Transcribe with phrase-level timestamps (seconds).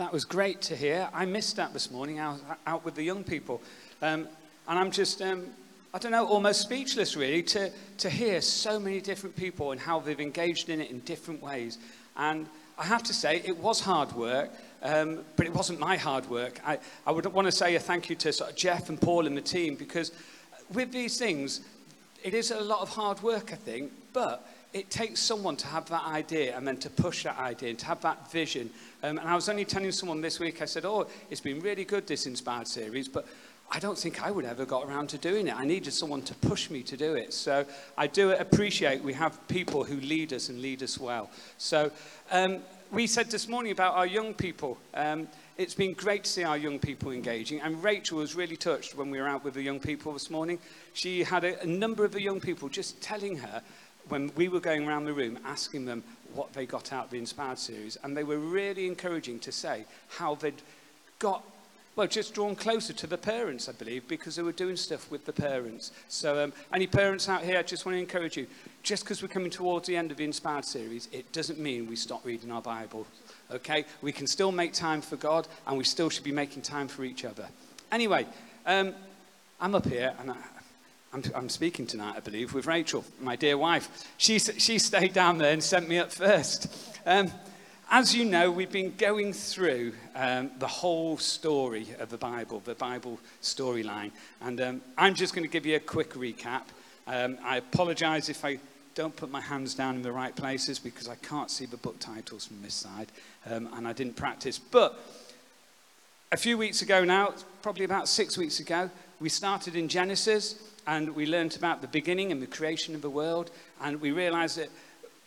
[0.00, 1.10] That was great to hear.
[1.12, 3.60] I missed that this morning out, out with the young people.
[4.00, 4.28] Um,
[4.66, 5.48] and I'm just, um,
[5.92, 10.00] I don't know, almost speechless really to, to hear so many different people and how
[10.00, 11.76] they've engaged in it in different ways.
[12.16, 12.46] And
[12.78, 14.50] I have to say, it was hard work,
[14.82, 16.58] um, but it wasn't my hard work.
[16.66, 19.26] I, I would want to say a thank you to sort of Jeff and Paul
[19.26, 20.12] and the team because
[20.72, 21.60] with these things,
[22.24, 25.88] it is a lot of hard work, I think, but it takes someone to have
[25.88, 28.70] that idea and then to push that idea and to have that vision.
[29.02, 31.84] Um, and I was only telling someone this week, I said, oh, it's been really
[31.84, 33.26] good, this Inspired series, but
[33.72, 35.56] I don't think I would ever got around to doing it.
[35.56, 37.32] I needed someone to push me to do it.
[37.32, 37.64] So
[37.96, 41.30] I do appreciate we have people who lead us and lead us well.
[41.56, 41.90] So
[42.32, 42.58] um,
[42.90, 44.76] we said this morning about our young people.
[44.94, 47.60] Um, it's been great to see our young people engaging.
[47.60, 50.58] And Rachel was really touched when we were out with the young people this morning.
[50.92, 53.62] She had a, a number of the young people just telling her
[54.10, 56.02] when we were going around the room asking them
[56.34, 57.96] what they got out of the Inspired series.
[58.02, 60.62] And they were really encouraging to say how they'd
[61.18, 61.44] got
[61.96, 65.26] well, just drawn closer to the parents, I believe, because they were doing stuff with
[65.26, 65.90] the parents.
[66.08, 68.46] So, um, any parents out here, I just want to encourage you
[68.82, 71.96] just because we're coming towards the end of the Inspired series, it doesn't mean we
[71.96, 73.06] stop reading our Bible.
[73.50, 73.84] Okay?
[74.02, 77.04] We can still make time for God, and we still should be making time for
[77.04, 77.48] each other.
[77.90, 78.24] Anyway,
[78.66, 78.94] um,
[79.60, 80.36] I'm up here, and I,
[81.12, 84.06] I'm, I'm, speaking tonight, I believe, with Rachel, my dear wife.
[84.16, 86.72] She, she stayed down there and sent me up first.
[87.04, 87.32] Um,
[87.90, 92.76] as you know, we've been going through um, the whole story of the Bible, the
[92.76, 94.12] Bible storyline.
[94.40, 96.62] And um, I'm just going to give you a quick recap.
[97.08, 98.60] Um, I apologize if I
[98.94, 101.98] don't put my hands down in the right places because I can't see the book
[101.98, 103.08] titles from this side
[103.50, 104.60] um, and I didn't practice.
[104.60, 104.96] But
[106.30, 108.88] a few weeks ago now, probably about six weeks ago,
[109.18, 113.08] we started in Genesis and we learned about the beginning and the creation of the
[113.08, 113.52] world.
[113.80, 114.70] And we realized that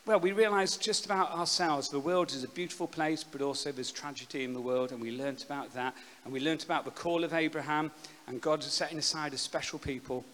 [0.06, 1.88] well, we realized just about ourselves.
[1.88, 5.18] The world is a beautiful place, but also there's tragedy in the world, and we
[5.18, 5.96] learnt about that.
[6.26, 7.90] And we learnt about the call of Abraham,
[8.28, 10.26] and God setting aside a special people.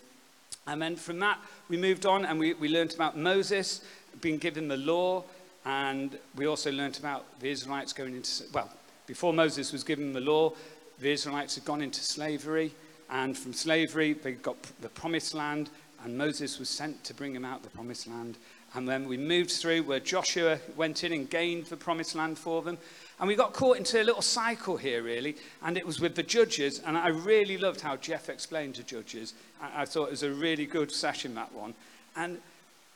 [0.66, 1.38] And then from that,
[1.70, 3.82] we moved on and we, we learnt about Moses
[4.22, 5.24] being given the law,
[5.64, 8.72] and we also learnt about the Israelites going into, well,
[9.06, 10.54] before Moses was given the law,
[10.98, 12.74] the Israelites had gone into slavery,
[13.12, 15.70] and from slavery, they got the promised land,
[16.04, 18.38] and Moses was sent to bring them out the promised land.
[18.76, 22.62] And then we moved through where Joshua went in and gained the promised land for
[22.62, 22.78] them.
[23.20, 25.36] And we got caught into a little cycle here, really.
[25.64, 26.80] And it was with the judges.
[26.86, 29.34] And I really loved how Jeff explained to judges.
[29.60, 31.74] I, I thought it was a really good session, that one.
[32.16, 32.38] And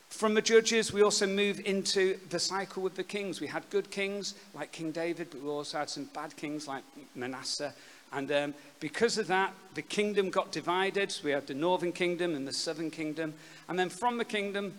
[0.10, 3.42] from the judges, we also move into the cycle with the kings.
[3.42, 6.84] We had good kings like King David, but we also had some bad kings like
[7.16, 7.74] Manasseh.
[8.14, 11.12] And um, because of that, the kingdom got divided.
[11.12, 13.34] So we had the northern kingdom and the southern kingdom.
[13.68, 14.74] And then from the kingdom,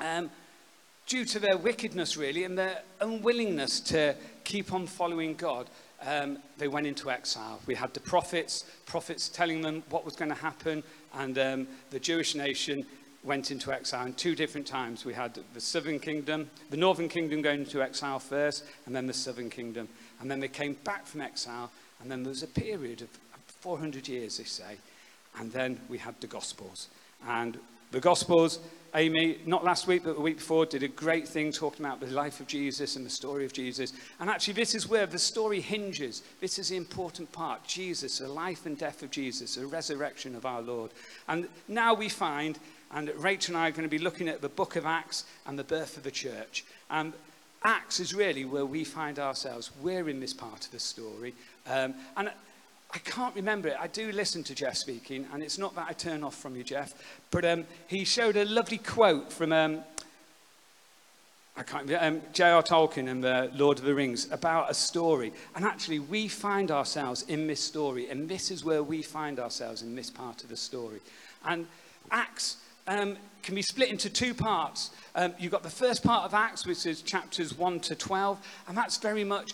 [0.00, 0.30] um,
[1.06, 4.14] due to their wickedness, really, and their unwillingness to
[4.44, 5.68] keep on following God,
[6.06, 7.60] um, they went into exile.
[7.66, 10.82] We had the prophets, prophets telling them what was going to happen,
[11.14, 12.86] and um, the Jewish nation
[13.24, 15.04] went into exile in two different times.
[15.04, 19.12] We had the southern kingdom, the northern kingdom going into exile first, and then the
[19.12, 19.88] southern kingdom.
[20.20, 21.70] And then they came back from exile,
[22.00, 23.08] and then there was a period of
[23.60, 24.76] 400 years, they say.
[25.38, 26.88] And then we had the Gospels.
[27.26, 27.58] And
[27.90, 28.60] the Gospels
[28.94, 32.06] Amy, not last week, but the week before, did a great thing talking about the
[32.06, 33.92] life of Jesus and the story of Jesus.
[34.18, 36.22] And actually, this is where the story hinges.
[36.40, 40.46] This is the important part Jesus, the life and death of Jesus, the resurrection of
[40.46, 40.92] our Lord.
[41.28, 42.58] And now we find,
[42.90, 45.58] and Rachel and I are going to be looking at the book of Acts and
[45.58, 46.64] the birth of the church.
[46.90, 47.12] And
[47.64, 49.70] Acts is really where we find ourselves.
[49.82, 51.34] We're in this part of the story.
[51.66, 52.30] Um, and
[52.94, 53.76] I can't remember it.
[53.78, 56.64] I do listen to Jeff speaking, and it's not that I turn off from you,
[56.64, 56.94] Jeff,
[57.30, 59.82] but um, he showed a lovely quote from um,
[61.58, 62.62] I can't um, J.R.
[62.62, 65.32] Tolkien and the Lord of the Rings about a story.
[65.56, 69.82] And actually, we find ourselves in this story, and this is where we find ourselves
[69.82, 71.00] in this part of the story.
[71.44, 71.66] And
[72.12, 74.90] Acts um, can be split into two parts.
[75.14, 78.76] Um, you've got the first part of Acts, which is chapters 1 to 12, and
[78.76, 79.52] that's very much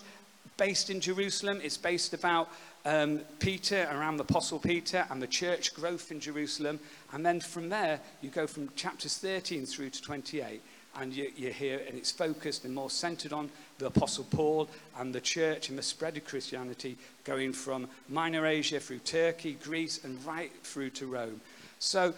[0.57, 1.59] based in Jerusalem.
[1.61, 2.49] It's based about
[2.85, 6.79] um, Peter, around the Apostle Peter, and the church growth in Jerusalem.
[7.11, 10.61] And then from there, you go from chapters 13 through to 28,
[10.97, 13.49] and you, you're here, and it's focused and more centered on
[13.79, 18.79] the Apostle Paul and the church and the spread of Christianity, going from Minor Asia
[18.79, 21.41] through Turkey, Greece, and right through to Rome.
[21.79, 22.13] So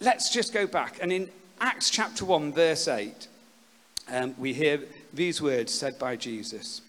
[0.00, 0.98] let's just go back.
[1.00, 1.28] And in
[1.60, 3.28] Acts chapter 1, verse 8,
[4.10, 4.80] um, we hear
[5.12, 6.80] these words said by Jesus.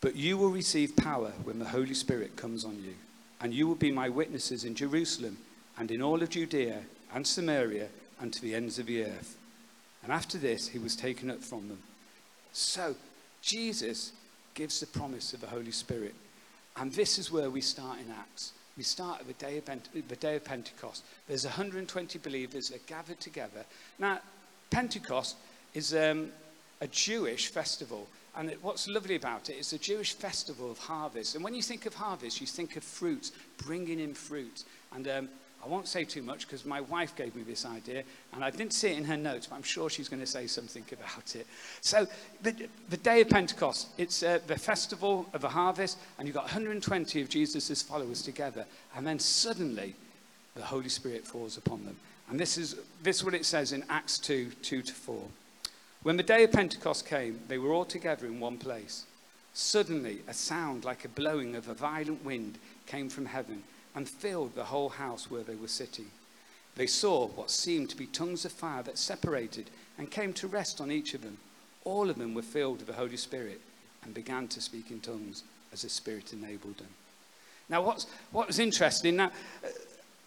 [0.00, 2.94] But you will receive power when the Holy Spirit comes on you,
[3.40, 5.38] and you will be my witnesses in Jerusalem
[5.76, 6.82] and in all of Judea
[7.14, 7.88] and Samaria
[8.20, 9.36] and to the ends of the earth.
[10.02, 11.78] And after this, he was taken up from them.
[12.52, 12.94] So,
[13.42, 14.12] Jesus
[14.54, 16.14] gives the promise of the Holy Spirit.
[16.76, 18.52] And this is where we start in Acts.
[18.78, 21.04] We start the day of, the day of Pentecost.
[21.26, 23.64] There's 120 believers that gathered together.
[23.98, 24.20] Now,
[24.70, 25.36] Pentecost
[25.74, 26.28] is um,
[26.80, 28.06] a Jewish festival.
[28.36, 31.34] And what's lovely about it is a Jewish festival of harvest.
[31.34, 34.62] And when you think of harvest, you think of fruits, bringing in fruit.
[34.94, 35.28] And um,
[35.64, 38.72] I won't say too much because my wife gave me this idea, and I didn't
[38.72, 41.46] see it in her notes, but I'm sure she's going to say something about it.
[41.80, 42.06] So,
[42.42, 46.44] the, the day of Pentecost, it's uh, the festival of the harvest, and you've got
[46.44, 48.66] 120 of Jesus' followers together,
[48.96, 49.94] and then suddenly
[50.54, 51.96] the Holy Spirit falls upon them.
[52.30, 55.22] And this is, this is what it says in Acts 2 2 to 4.
[56.04, 59.06] When the day of Pentecost came, they were all together in one place.
[59.54, 63.64] Suddenly, a sound like a blowing of a violent wind came from heaven
[63.98, 66.06] and filled the whole house where they were sitting.
[66.76, 70.80] They saw what seemed to be tongues of fire that separated and came to rest
[70.80, 71.36] on each of them.
[71.82, 73.60] All of them were filled with the Holy Spirit
[74.04, 75.42] and began to speak in tongues
[75.72, 76.86] as the Spirit enabled them.
[77.68, 79.32] Now, what's, what was interesting, now,
[79.64, 79.68] uh,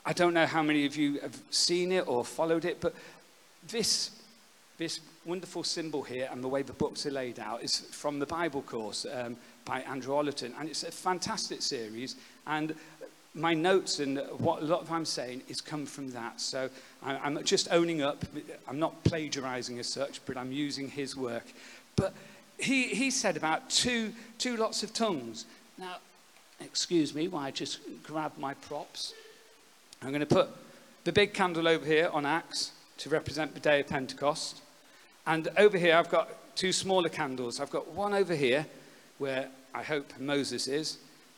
[0.05, 2.93] I don't know how many of you have seen it or followed it, but
[3.69, 4.11] this
[4.81, 8.25] this wonderful symbol here and the way the books are laid out is from the
[8.25, 10.53] Bible course um, by Andrew Ollerton.
[10.59, 12.15] And it's a fantastic series.
[12.47, 12.73] And
[13.33, 16.41] my notes and what a lot of I'm saying is come from that.
[16.41, 16.69] So
[17.03, 18.25] I'm just owning up.
[18.67, 21.45] I'm not plagiarizing as such, but I'm using his work.
[21.95, 22.13] But
[22.57, 25.45] he, he said about two, two lots of tongues.
[25.77, 25.97] Now,
[26.59, 29.13] excuse me while I just grab my props.
[30.01, 30.49] I'm going to put
[31.03, 34.61] the big candle over here on Acts to represent the day of Pentecost.
[35.25, 37.59] And over here, I've got two smaller candles.
[37.59, 38.65] I've got one over here
[39.17, 40.97] where I hope Moses is,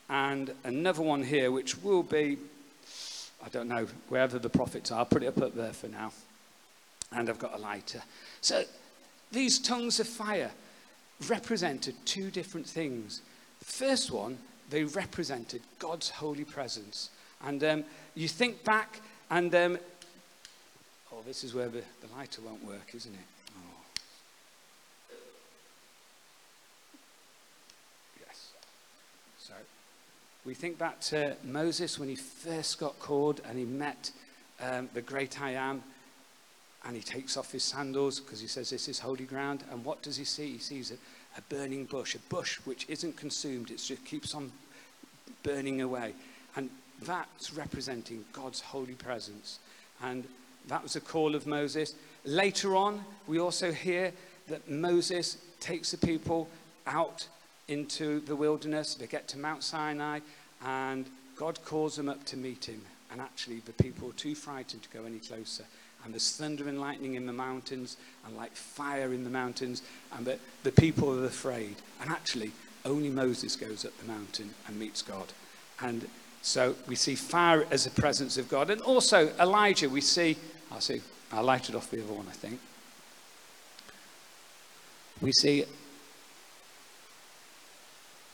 [0.10, 2.38] and another one here which will be,
[3.44, 5.00] I don't know, wherever the prophets are.
[5.00, 6.12] I'll put it up, up there for now.
[7.12, 8.02] And I've got a lighter.
[8.42, 8.64] So
[9.32, 10.52] these tongues of fire
[11.28, 13.22] represented two different things.
[13.60, 14.38] The first one,
[14.70, 17.10] they represented God's holy presence.
[17.46, 17.84] And um,
[18.16, 19.78] you think back, and um,
[21.12, 23.33] oh, this is where the, the lighter won't work, isn't it?
[30.46, 34.12] We think back to Moses when he first got called and he met
[34.62, 35.84] um, the great I am
[36.86, 39.64] and he takes off his sandals because he says this is holy ground.
[39.72, 40.52] And what does he see?
[40.54, 40.96] He sees a,
[41.38, 44.52] a burning bush, a bush which isn't consumed, it just keeps on
[45.44, 46.14] burning away.
[46.58, 46.70] And
[47.04, 49.60] that's representing God's holy presence.
[50.02, 50.26] And
[50.68, 51.96] that was the call of Moses.
[52.26, 54.12] Later on, we also hear
[54.50, 56.50] that Moses takes the people
[56.86, 57.28] out
[57.68, 58.96] into the wilderness.
[58.96, 60.20] They get to Mount Sinai,
[60.66, 61.06] and
[61.36, 62.82] God calls them up to meet him.
[63.12, 65.66] And actually, the people are too frightened to go any closer.
[66.04, 69.84] And there's thunder and lightning in the mountains, and like fire in the mountains,
[70.16, 71.76] and the, the people are afraid.
[72.02, 72.52] And actually,
[72.86, 75.32] only Moses goes up the mountain and meets God.
[75.82, 76.08] And
[76.42, 78.70] so we see fire as a presence of God.
[78.70, 80.36] And also, Elijah, we see,
[80.72, 81.02] I'll see,
[81.32, 82.60] I lighted off the other one, I think.
[85.22, 85.64] We see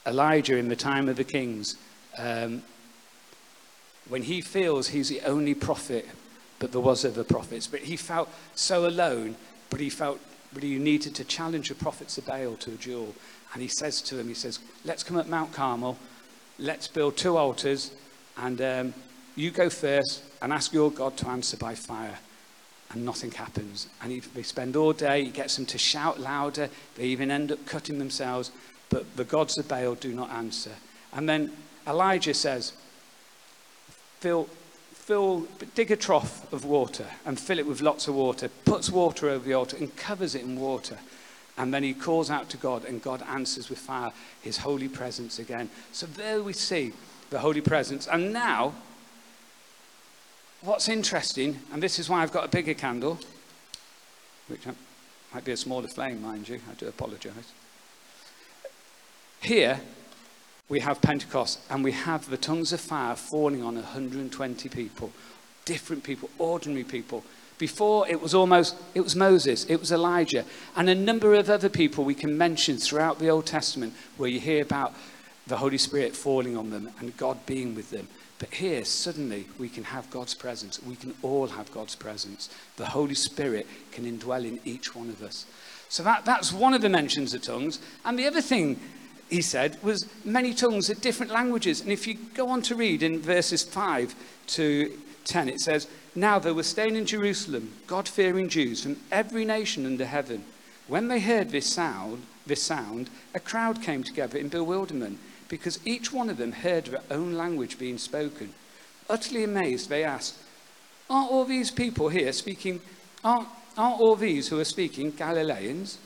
[0.06, 1.75] Elijah in the time of the kings,
[2.18, 2.63] um,
[4.07, 6.07] when he feels he's the only prophet,
[6.57, 9.36] but there was other prophets, but he felt so alone,
[9.69, 10.19] but he felt
[10.54, 13.13] but he needed to challenge the prophets of Baal to a duel.
[13.54, 15.98] And he says to them, he says, let's come at Mount Carmel,
[16.58, 17.91] let's build two altars,
[18.38, 18.94] and um,
[19.36, 22.18] you go first and ask your God to answer by fire.
[22.91, 23.88] And nothing happens.
[24.01, 27.51] And he, they spend all day, he gets them to shout louder, they even end
[27.51, 28.51] up cutting themselves
[28.89, 30.72] but the gods of Baal do not answer.
[31.13, 31.51] And then
[31.88, 32.74] Elijah says,
[34.19, 34.46] fill,
[34.93, 39.29] fill, dig a trough of water and fill it with lots of water, puts water
[39.29, 40.98] over the altar and covers it in water.
[41.58, 45.39] And then he calls out to God, and God answers with fire, his holy presence
[45.39, 45.69] again.
[45.91, 46.93] So there we see
[47.31, 48.08] the holy presence.
[48.08, 48.75] And now,
[50.62, 53.19] what's interesting, and this is why I've got a bigger candle,
[54.48, 54.62] which
[55.34, 57.51] might be a smaller flame, mind you, I do apologize.
[59.41, 59.81] Here,
[60.67, 65.12] we have Pentecost and we have the tongues of fire falling on 120 people,
[65.65, 67.24] different people, ordinary people.
[67.58, 71.67] Before it was almost, it was Moses, it was Elijah, and a number of other
[71.67, 74.93] people we can mention throughout the Old Testament where you hear about
[75.48, 78.08] the Holy Spirit falling on them and God being with them.
[78.38, 80.81] But here, suddenly, we can have God's presence.
[80.81, 82.50] We can all have God's presence.
[82.77, 85.46] The Holy Spirit can indwell in each one of us.
[85.89, 87.79] So that, that's one of the mentions of tongues.
[88.05, 88.79] And the other thing
[89.29, 91.81] he said, was many tongues at different languages.
[91.81, 94.15] And if you go on to read in verses 5
[94.48, 99.45] to 10, it says, Now there were staying in Jerusalem God fearing Jews from every
[99.45, 100.43] nation under heaven.
[100.88, 106.12] When they heard this sound, this sound, a crowd came together in bewilderment because each
[106.12, 108.53] one of them heard their own language being spoken.
[109.07, 110.36] Utterly amazed, they asked,
[111.09, 112.81] Aren't all these people here speaking,
[113.24, 116.00] aren't, aren't all these who are speaking Galileans?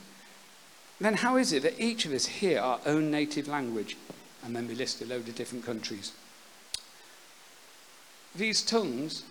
[1.04, 3.98] Then how is it that each of us hear our own native language?
[4.42, 6.12] And then we list a load of different countries.
[8.34, 9.22] These tongues,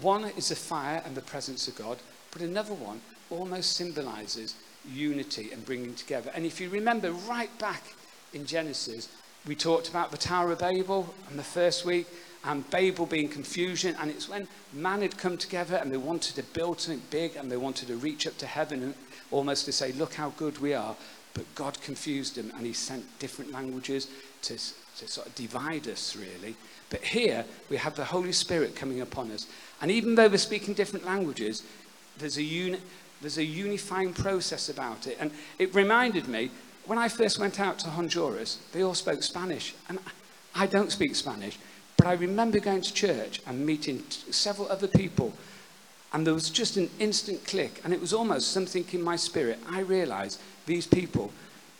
[0.00, 1.98] one is the fire and the presence of God,
[2.32, 4.56] but another one almost symbolizes
[4.92, 6.32] unity and bringing together.
[6.34, 7.84] And if you remember right back
[8.34, 9.08] in Genesis,
[9.46, 12.08] we talked about the Tower of Babel and the first week,
[12.44, 13.96] and Babel being confusion.
[14.00, 17.50] And it's when man had come together and they wanted to build something big and
[17.50, 18.94] they wanted to reach up to heaven and
[19.30, 20.96] almost to say, Look how good we are.
[21.34, 24.08] But God confused them and he sent different languages
[24.42, 26.56] to, to sort of divide us, really.
[26.88, 29.46] But here we have the Holy Spirit coming upon us.
[29.80, 31.62] And even though we're speaking different languages,
[32.18, 32.80] there's a, uni-
[33.20, 35.16] there's a unifying process about it.
[35.20, 36.50] And it reminded me,
[36.86, 39.74] when I first went out to Honduras, they all spoke Spanish.
[39.88, 40.00] And
[40.54, 41.58] I don't speak Spanish.
[42.00, 45.34] But I remember going to church and meeting several other people.
[46.14, 47.78] And there was just an instant click.
[47.84, 49.58] And it was almost something in my spirit.
[49.68, 51.30] I realized these people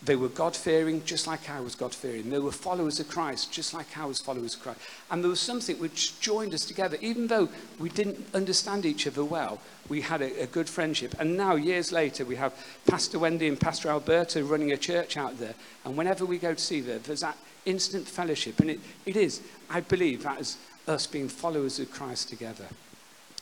[0.02, 2.28] they were God fearing, just like I was God fearing.
[2.28, 4.80] They were followers of Christ, just like I was followers of Christ.
[5.10, 6.98] And there was something which joined us together.
[7.00, 7.48] Even though
[7.78, 9.58] we didn't understand each other well,
[9.88, 11.14] we had a, a good friendship.
[11.18, 12.54] And now, years later, we have
[12.86, 15.54] Pastor Wendy and Pastor Alberta running a church out there.
[15.84, 18.60] And whenever we go to see them, there's that instant fellowship.
[18.60, 22.66] And it, it is, I believe, that is us being followers of Christ together.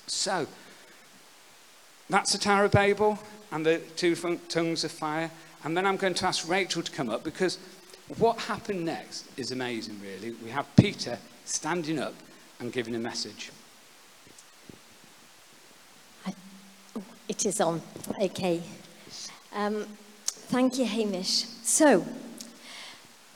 [0.07, 0.47] So,
[2.11, 3.19] that's the Tower of Babel
[3.53, 4.15] and the two
[4.49, 5.31] tongues of fire.
[5.65, 7.59] And then I'm going to ask Rachel to come up because
[8.17, 10.35] what happened next is amazing, really.
[10.43, 12.15] We have Peter standing up
[12.61, 13.51] and giving a message.
[16.27, 17.83] Oh, it is on.
[18.21, 18.63] Okay.
[19.55, 19.87] Um,
[20.27, 21.45] thank you, Hamish.
[21.63, 22.05] So,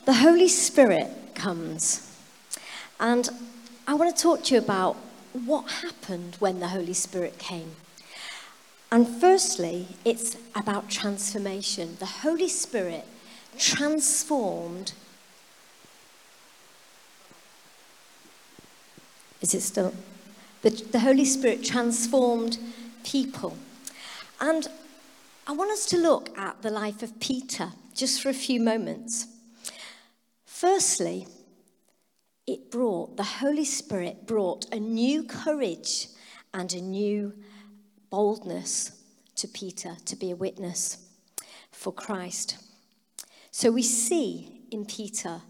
[0.05, 2.09] the Holy Spirit comes.
[2.99, 3.29] And
[3.87, 4.95] I want to talk to you about
[5.45, 7.75] what happened when the Holy Spirit came.
[8.91, 11.97] And firstly, it's about transformation.
[11.99, 13.05] The Holy Spirit
[13.57, 14.93] transformed.
[19.41, 19.93] Is it still?
[20.61, 22.57] The, the Holy Spirit transformed
[23.03, 23.57] people.
[24.39, 24.67] And
[25.47, 29.27] I want us to look at the life of Peter just for a few moments.
[30.63, 31.27] Firstly,
[32.47, 36.07] it brought, the Holy Spirit brought a new courage
[36.53, 37.33] and a new
[38.09, 38.93] boldness
[39.35, 41.09] to Peter to be a witness
[41.69, 42.59] for Christ.
[43.51, 45.41] So we see in Peter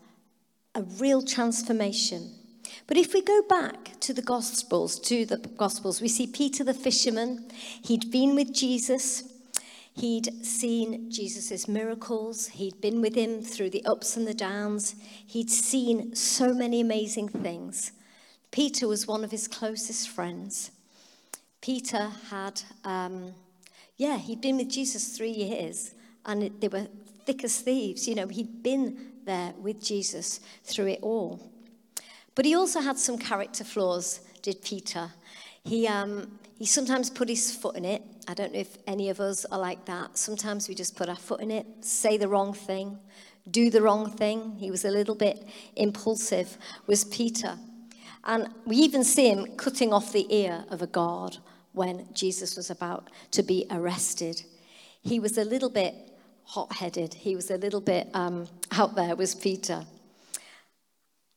[0.74, 2.32] a real transformation.
[2.88, 6.74] But if we go back to the Gospels, to the Gospels, we see Peter the
[6.74, 7.52] fisherman.
[7.84, 9.32] He'd been with Jesus.
[9.96, 12.48] He'd seen Jesus' miracles.
[12.48, 14.96] He'd been with him through the ups and the downs.
[15.26, 17.92] He'd seen so many amazing things.
[18.52, 20.72] Peter was one of his closest friends.
[21.62, 23.34] Peter had, um,
[23.98, 25.94] yeah, he'd been with Jesus three years
[26.26, 26.88] and it, they were
[27.26, 28.08] thick as thieves.
[28.08, 31.40] You know, he'd been there with Jesus through it all.
[32.36, 35.12] But he also had some character flaws, did Peter.
[35.64, 38.02] He, um, he sometimes put his foot in it.
[38.28, 40.18] I don't know if any of us are like that.
[40.18, 42.98] Sometimes we just put our foot in it, say the wrong thing,
[43.50, 44.56] do the wrong thing.
[44.58, 45.46] He was a little bit
[45.76, 46.58] impulsive,
[46.88, 47.58] was Peter.
[48.24, 51.38] And we even see him cutting off the ear of a guard
[51.74, 54.44] when Jesus was about to be arrested.
[55.02, 55.96] He was a little bit
[56.46, 59.86] hot headed, he was a little bit um, out there, was Peter.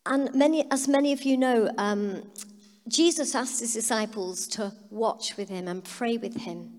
[0.05, 2.23] And many, as many of you know, um,
[2.89, 6.73] Jesus asked his disciples to watch with him and pray with him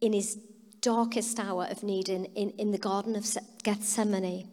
[0.00, 0.38] in his
[0.80, 3.26] darkest hour of need in, in, in the Garden of
[3.62, 4.48] Gethsemane,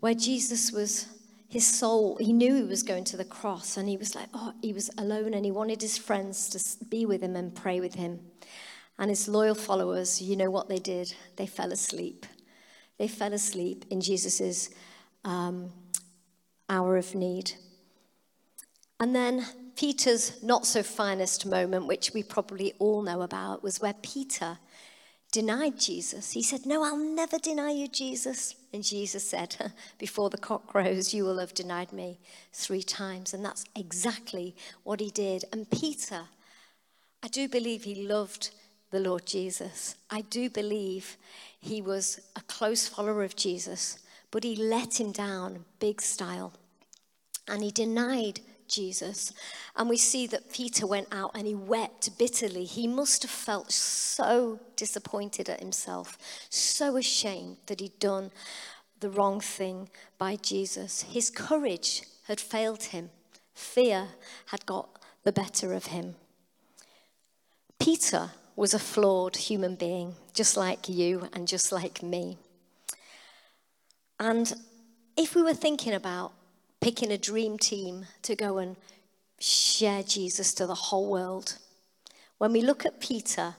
[0.00, 1.06] where Jesus was
[1.50, 4.52] his soul, he knew he was going to the cross and he was like, oh,
[4.62, 7.94] he was alone and he wanted his friends to be with him and pray with
[7.94, 8.20] him.
[9.00, 11.12] And his loyal followers, you know what they did?
[11.34, 12.24] They fell asleep.
[12.98, 14.70] They fell asleep in Jesus'
[15.24, 15.72] um,
[16.68, 17.52] hour of need.
[19.00, 19.44] And then
[19.80, 24.58] Peter's not so finest moment, which we probably all know about, was where Peter
[25.32, 26.32] denied Jesus.
[26.32, 28.56] He said, No, I'll never deny you, Jesus.
[28.74, 32.18] And Jesus said, Before the cock crows, you will have denied me
[32.52, 33.32] three times.
[33.32, 35.46] And that's exactly what he did.
[35.50, 36.24] And Peter,
[37.22, 38.50] I do believe he loved
[38.90, 39.94] the Lord Jesus.
[40.10, 41.16] I do believe
[41.58, 43.98] he was a close follower of Jesus,
[44.30, 46.52] but he let him down big style.
[47.48, 49.32] And he denied Jesus.
[49.76, 52.64] And we see that Peter went out and he wept bitterly.
[52.64, 56.16] He must have felt so disappointed at himself,
[56.48, 58.30] so ashamed that he'd done
[59.00, 61.02] the wrong thing by Jesus.
[61.02, 63.10] His courage had failed him,
[63.54, 64.08] fear
[64.46, 64.88] had got
[65.24, 66.14] the better of him.
[67.78, 72.38] Peter was a flawed human being, just like you and just like me.
[74.18, 74.52] And
[75.16, 76.32] if we were thinking about
[76.80, 78.76] picking a dream team to go and
[79.38, 81.58] share Jesus to the whole world,
[82.38, 83.54] when we look at Peter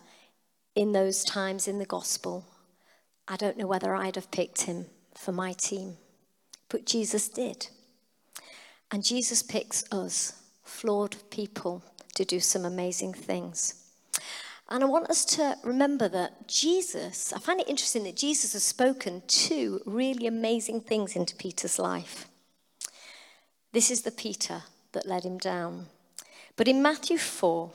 [0.75, 2.46] in those times in the gospel,
[3.28, 5.98] I don't know whether I'd have picked him for my team,
[6.70, 7.68] but Jesus did.
[8.92, 11.84] And Jesus picks us, flawed people,
[12.16, 13.75] to do some amazing things.
[14.70, 18.63] And I want us to remember that Jesus, I find it interesting that Jesus has
[18.63, 22.28] spoken two really amazing things into Peter's life.
[23.74, 25.88] This is the Peter that led him down.
[26.58, 27.72] But in Matthew 4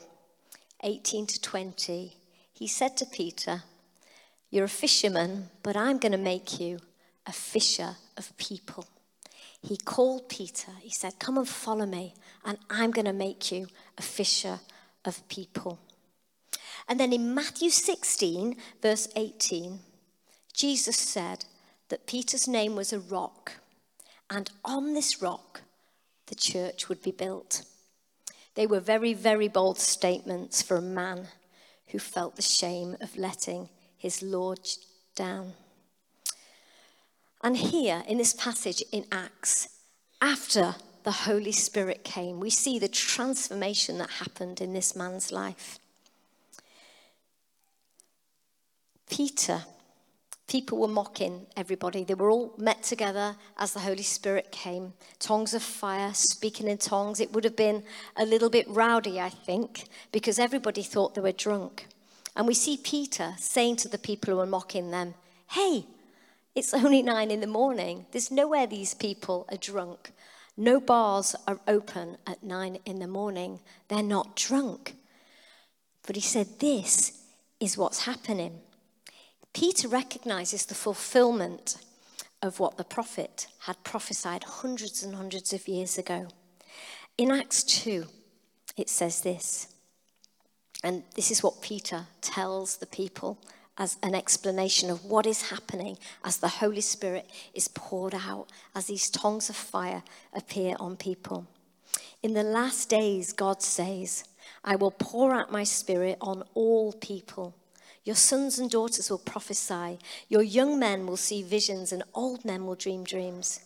[0.83, 2.13] 18 to 20,
[2.53, 3.63] he said to Peter,
[4.51, 6.79] You're a fisherman, but I'm going to make you
[7.25, 8.85] a fisher of people.
[9.61, 12.13] He called Peter, he said, Come and follow me,
[12.45, 14.59] and I'm going to make you a fisher
[15.03, 15.79] of people.
[16.87, 19.79] And then in Matthew 16, verse 18,
[20.53, 21.45] Jesus said
[21.89, 23.53] that Peter's name was a rock,
[24.29, 25.61] and on this rock,
[26.27, 27.63] the church would be built.
[28.55, 31.27] They were very, very bold statements for a man
[31.87, 34.67] who felt the shame of letting his Lord
[35.15, 35.53] down.
[37.43, 39.69] And here in this passage in Acts,
[40.21, 45.79] after the Holy Spirit came, we see the transformation that happened in this man's life.
[49.09, 49.63] Peter,
[50.47, 52.03] people were mocking everybody.
[52.03, 54.93] They were all met together as the Holy Spirit came.
[55.19, 57.19] Tongues of fire, speaking in tongues.
[57.19, 57.83] It would have been
[58.15, 61.87] a little bit rowdy, I think, because everybody thought they were drunk.
[62.35, 65.15] And we see Peter saying to the people who were mocking them,
[65.49, 65.85] Hey,
[66.55, 68.05] it's only nine in the morning.
[68.11, 70.11] There's nowhere these people are drunk.
[70.55, 73.59] No bars are open at nine in the morning.
[73.89, 74.95] They're not drunk.
[76.05, 77.21] But he said, This
[77.59, 78.61] is what's happening.
[79.57, 81.77] Peter recognizes the fulfillment
[82.43, 86.27] of what the prophet had prophesied hundreds and hundreds of years ago.
[87.17, 88.05] In Acts 2,
[88.77, 89.73] it says this,
[90.83, 93.39] and this is what Peter tells the people
[93.79, 98.85] as an explanation of what is happening as the Holy Spirit is poured out, as
[98.85, 100.03] these tongues of fire
[100.35, 101.47] appear on people.
[102.21, 104.23] In the last days, God says,
[104.63, 107.55] I will pour out my spirit on all people.
[108.07, 109.99] Your sons and daughters will prophesy.
[110.29, 113.59] Your young men will see visions, and old men will dream dreams.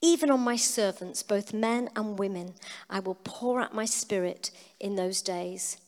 [0.00, 2.54] Even on my servants, both men and women,
[2.88, 5.78] I will pour out my spirit in those days,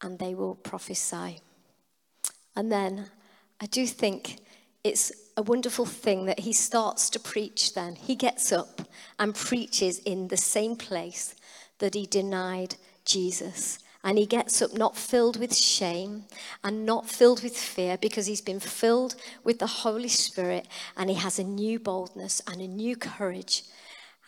[0.00, 1.40] and they will prophesy.
[2.56, 3.10] And then
[3.60, 4.38] I do think
[4.82, 7.96] it's a wonderful thing that he starts to preach then.
[7.96, 8.80] He gets up
[9.18, 11.34] and preaches in the same place
[11.80, 13.78] that he denied Jesus.
[14.04, 16.24] And he gets up not filled with shame
[16.64, 21.16] and not filled with fear because he's been filled with the Holy Spirit and he
[21.16, 23.62] has a new boldness and a new courage.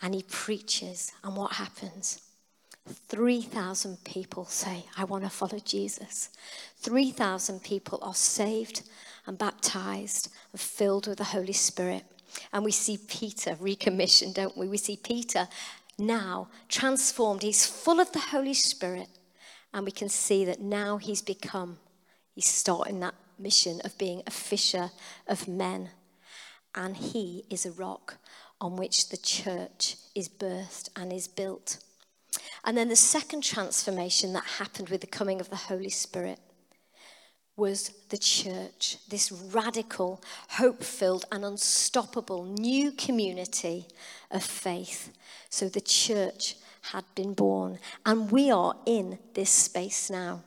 [0.01, 1.11] And he preaches.
[1.23, 2.21] And what happens?
[3.07, 6.29] 3,000 people say, I want to follow Jesus.
[6.77, 8.83] 3,000 people are saved
[9.25, 12.03] and baptized and filled with the Holy Spirit.
[12.53, 14.67] And we see Peter recommissioned, don't we?
[14.67, 15.47] We see Peter
[15.97, 17.41] now transformed.
[17.41, 19.07] He's full of the Holy Spirit.
[19.75, 21.79] And we can see that now he's become,
[22.33, 24.89] he's starting that mission of being a fisher
[25.27, 25.89] of men.
[26.73, 28.17] And he is a rock
[28.61, 31.79] on which the church is birthed and is built.
[32.63, 36.39] And then the second transformation that happened with the coming of the Holy Spirit
[37.57, 43.87] was the church, this radical, hope filled, and unstoppable new community
[44.31, 45.11] of faith.
[45.49, 46.55] So the church
[46.91, 47.79] had been born.
[48.05, 50.43] And we are in this space now,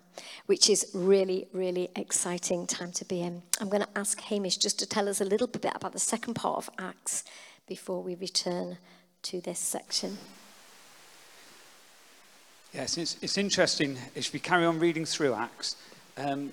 [0.46, 3.42] which is really, really exciting time to be in.
[3.60, 6.34] I'm going to ask Hamish just to tell us a little bit about the second
[6.34, 7.24] part of Acts
[7.66, 8.78] before we return
[9.22, 10.18] to this section.
[12.72, 13.98] Yes, it's, it's interesting.
[14.14, 15.76] If we carry on reading through Acts,
[16.16, 16.52] um,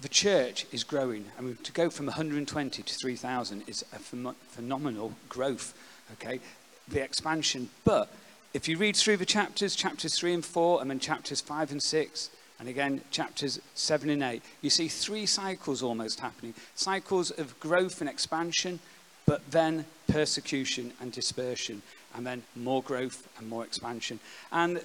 [0.00, 1.24] the church is growing.
[1.38, 5.74] I mean, to go from 120 to 3,000 is a ph- phenomenal growth,
[6.12, 6.40] okay?
[6.88, 7.70] The expansion.
[7.84, 8.12] But
[8.54, 11.82] if you read through the chapters, chapters 3 and 4, and then chapters 5 and
[11.82, 17.58] 6, and again chapters 7 and 8, you see three cycles almost happening cycles of
[17.58, 18.78] growth and expansion,
[19.26, 21.82] but then persecution and dispersion,
[22.14, 24.20] and then more growth and more expansion.
[24.52, 24.80] And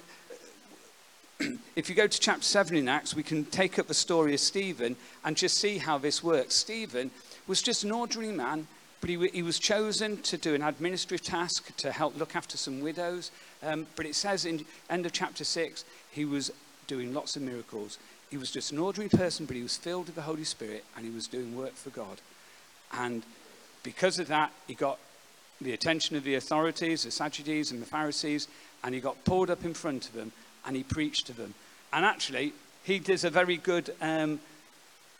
[1.76, 4.40] if you go to chapter 7 in Acts, we can take up the story of
[4.40, 6.56] Stephen and just see how this works.
[6.56, 7.12] Stephen
[7.46, 8.66] was just an ordinary man,
[9.00, 12.80] but he, he was chosen to do an administrative task to help look after some
[12.80, 13.30] widows.
[13.62, 16.52] Um, but it says in end of chapter 6, he was
[16.86, 17.98] doing lots of miracles.
[18.30, 21.04] He was just an ordinary person, but he was filled with the Holy Spirit and
[21.04, 22.20] he was doing work for God.
[22.92, 23.22] And
[23.82, 24.98] because of that, he got
[25.60, 28.48] the attention of the authorities, the Sadducees and the Pharisees,
[28.82, 30.32] and he got pulled up in front of them
[30.66, 31.54] and he preached to them.
[31.92, 34.40] And actually, he does a very good, um,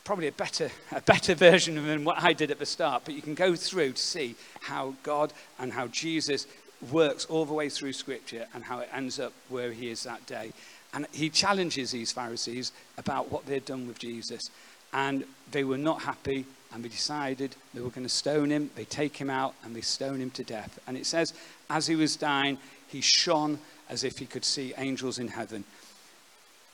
[0.05, 3.03] probably a better, a better version than what I did at the start.
[3.05, 6.47] But you can go through to see how God and how Jesus
[6.91, 10.25] works all the way through Scripture and how it ends up where he is that
[10.27, 10.53] day.
[10.93, 14.51] And he challenges these Pharisees about what they'd done with Jesus.
[14.93, 18.71] And they were not happy, and they decided they were going to stone him.
[18.75, 20.79] They take him out and they stone him to death.
[20.87, 21.33] And it says,
[21.69, 22.59] as he was dying,
[22.89, 23.59] he shone
[23.89, 25.65] as if he could see angels in heaven.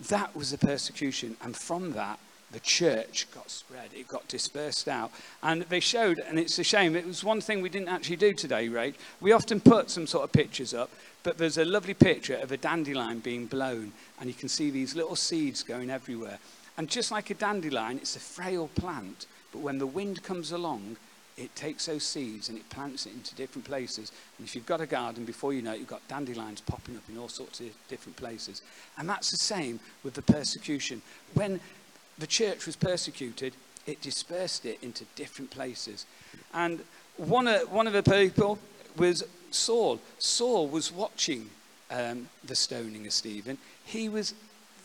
[0.09, 1.37] That was the persecution.
[1.43, 2.19] And from that,
[2.53, 5.11] the church got spread, it got dispersed out.
[5.43, 8.33] And they showed, and it's a shame, it was one thing we didn't actually do
[8.33, 8.95] today, right?
[9.21, 10.91] We often put some sort of pictures up,
[11.23, 14.95] but there's a lovely picture of a dandelion being blown, and you can see these
[14.95, 16.39] little seeds going everywhere.
[16.79, 20.97] And just like a dandelion, it's a frail plant, but when the wind comes along,
[21.37, 24.11] it takes those seeds and it plants it into different places.
[24.39, 27.03] And if you've got a garden, before you know it, you've got dandelions popping up
[27.11, 28.63] in all sorts of different places.
[28.97, 31.03] And that's the same with the persecution.
[31.35, 31.61] When
[32.19, 33.55] the church was persecuted,
[33.87, 36.07] it dispersed it into different places.
[36.53, 36.81] And
[37.17, 38.59] one of, one of the people
[38.97, 40.01] was Saul.
[40.19, 41.51] Saul was watching
[41.91, 43.59] um, the stoning of Stephen.
[43.85, 44.35] He was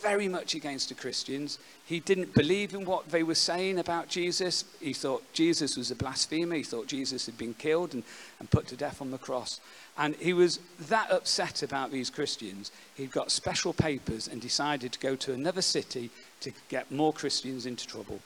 [0.01, 1.59] very much against the Christians.
[1.85, 4.65] He didn't believe in what they were saying about Jesus.
[4.79, 6.55] He thought Jesus was a blasphemer.
[6.55, 8.03] He thought Jesus had been killed and,
[8.39, 9.59] and put to death on the cross.
[9.97, 14.99] And he was that upset about these Christians, he'd got special papers and decided to
[14.99, 16.09] go to another city
[16.41, 18.19] to get more Christians into trouble.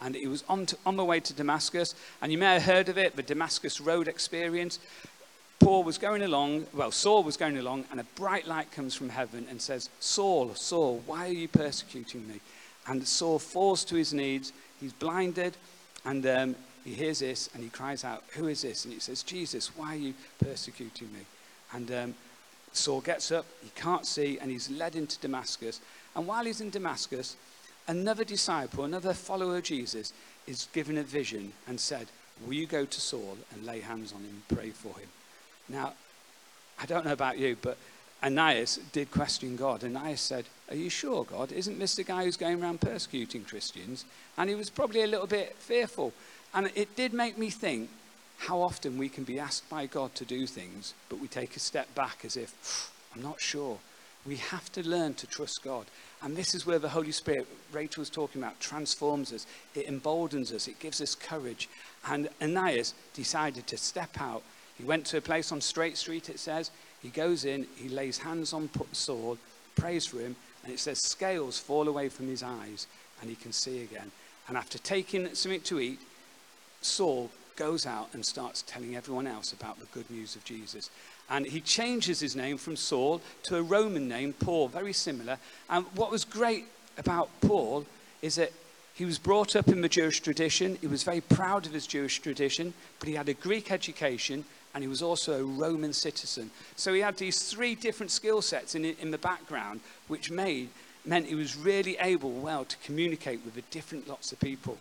[0.00, 1.94] And he was on, to, on the way to Damascus.
[2.20, 4.78] And you may have heard of it, the Damascus Road experience.
[5.58, 9.08] Paul was going along, well, Saul was going along, and a bright light comes from
[9.08, 12.40] heaven and says, Saul, Saul, why are you persecuting me?
[12.86, 15.56] And Saul falls to his knees, he's blinded,
[16.04, 18.84] and um, he hears this and he cries out, Who is this?
[18.84, 21.20] And he says, Jesus, why are you persecuting me?
[21.72, 22.14] And um,
[22.72, 25.80] Saul gets up, he can't see, and he's led into Damascus.
[26.14, 27.36] And while he's in Damascus,
[27.86, 30.12] another disciple, another follower of Jesus,
[30.46, 32.08] is given a vision and said,
[32.44, 35.08] Will you go to Saul and lay hands on him and pray for him?
[35.68, 35.94] Now,
[36.78, 37.78] I don't know about you, but
[38.22, 39.84] Ananias did question God.
[39.84, 41.52] Ananias said, Are you sure, God?
[41.52, 44.04] Isn't this the guy who's going around persecuting Christians?
[44.36, 46.12] And he was probably a little bit fearful.
[46.54, 47.90] And it did make me think
[48.38, 51.60] how often we can be asked by God to do things, but we take a
[51.60, 53.78] step back as if, I'm not sure.
[54.26, 55.86] We have to learn to trust God.
[56.22, 59.46] And this is where the Holy Spirit, Rachel was talking about, transforms us.
[59.74, 60.66] It emboldens us.
[60.66, 61.68] It gives us courage.
[62.08, 64.42] And Ananias decided to step out
[64.76, 66.70] he went to a place on Straight Street, it says.
[67.02, 69.38] He goes in, he lays hands on Saul,
[69.74, 72.86] prays for him, and it says scales fall away from his eyes
[73.20, 74.10] and he can see again.
[74.48, 75.98] And after taking something to eat,
[76.82, 80.90] Saul goes out and starts telling everyone else about the good news of Jesus.
[81.28, 85.38] And he changes his name from Saul to a Roman name, Paul, very similar.
[85.68, 86.66] And what was great
[86.98, 87.84] about Paul
[88.22, 88.52] is that
[88.94, 90.78] he was brought up in the Jewish tradition.
[90.80, 94.82] He was very proud of his Jewish tradition, but he had a Greek education and
[94.82, 96.50] he was also a Roman citizen.
[96.76, 100.68] So he had these three different skill sets in, in the background, which made,
[101.04, 104.76] meant he was really able, well, to communicate with the different lots of people.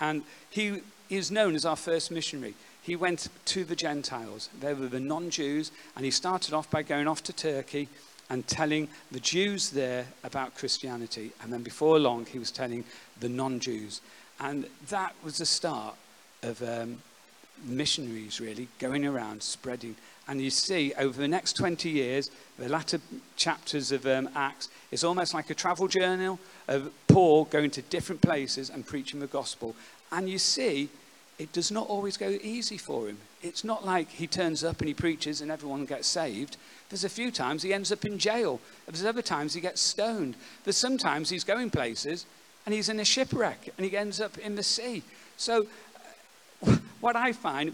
[0.00, 2.54] And he is known as our first missionary.
[2.88, 4.48] He went to the Gentiles.
[4.60, 7.86] They were the non Jews, and he started off by going off to Turkey
[8.30, 11.32] and telling the Jews there about Christianity.
[11.42, 12.84] And then before long, he was telling
[13.20, 14.00] the non Jews.
[14.40, 15.96] And that was the start
[16.42, 17.02] of um,
[17.62, 19.94] missionaries really going around spreading.
[20.26, 23.02] And you see, over the next 20 years, the latter
[23.36, 28.22] chapters of um, Acts, it's almost like a travel journal of Paul going to different
[28.22, 29.76] places and preaching the gospel.
[30.10, 30.88] And you see,
[31.38, 33.18] it does not always go easy for him.
[33.42, 36.56] It's not like he turns up and he preaches and everyone gets saved.
[36.88, 38.60] There's a few times he ends up in jail.
[38.86, 40.34] There's other times he gets stoned.
[40.64, 42.26] There's sometimes he's going places
[42.66, 45.04] and he's in a shipwreck and he ends up in the sea.
[45.36, 45.66] So
[47.00, 47.72] what I find,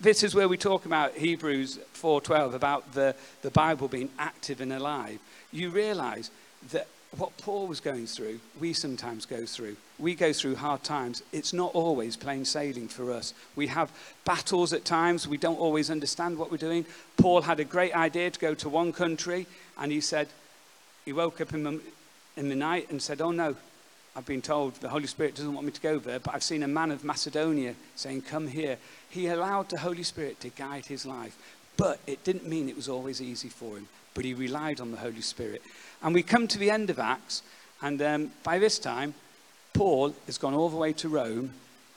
[0.00, 4.72] this is where we talk about Hebrews 4.12, about the, the Bible being active and
[4.72, 5.18] alive.
[5.52, 6.30] You realize
[6.72, 9.76] that what Paul was going through, we sometimes go through.
[9.98, 11.22] We go through hard times.
[11.32, 13.34] It's not always plain sailing for us.
[13.56, 13.90] We have
[14.24, 15.26] battles at times.
[15.26, 16.86] We don't always understand what we're doing.
[17.16, 20.28] Paul had a great idea to go to one country, and he said,
[21.08, 21.80] he woke up in the,
[22.36, 23.56] in the night and said, Oh no,
[24.14, 26.62] I've been told the Holy Spirit doesn't want me to go there, but I've seen
[26.62, 28.76] a man of Macedonia saying, Come here.
[29.08, 31.34] He allowed the Holy Spirit to guide his life,
[31.78, 33.88] but it didn't mean it was always easy for him.
[34.12, 35.62] But he relied on the Holy Spirit.
[36.02, 37.42] And we come to the end of Acts,
[37.80, 39.14] and um, by this time,
[39.78, 41.54] Paul has gone all the way to Rome,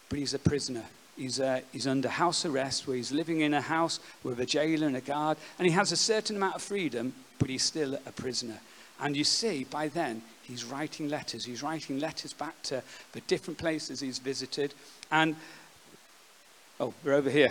[0.07, 0.83] but he's a prisoner.
[1.17, 4.85] He's, uh, he's under house arrest, where he's living in a house with a jailer
[4.85, 8.11] and a guard, and he has a certain amount of freedom, but he's still a
[8.11, 8.59] prisoner.
[8.99, 11.43] And you see, by then, he's writing letters.
[11.43, 14.75] He's writing letters back to the different places he's visited.
[15.11, 15.35] And,
[16.79, 17.49] oh, we're over here.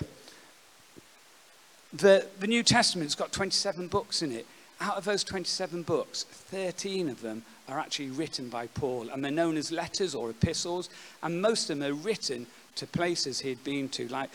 [1.92, 4.46] The, the New Testament's got 27 books in it.
[4.80, 9.30] out of those 27 books, 13 of them are actually written by Paul, and they're
[9.30, 10.88] known as letters or epistles,
[11.22, 14.08] and most of them are written to places he'd been to.
[14.08, 14.30] Like,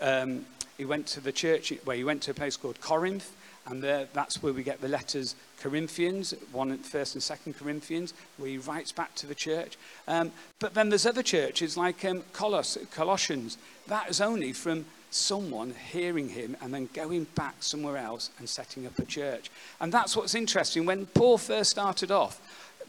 [0.00, 0.44] um,
[0.76, 3.34] he went to the church where he went to a place called Corinth,
[3.66, 8.50] and there, that's where we get the letters Corinthians, 1 First and 2 Corinthians, where
[8.50, 9.78] he writes back to the church.
[10.06, 13.56] Um, but then there's other churches like um, Colos, Colossians.
[13.86, 18.86] That is only from someone hearing him and then going back somewhere else and setting
[18.86, 19.50] up a church.
[19.80, 20.86] And that's what's interesting.
[20.86, 22.40] When Paul first started off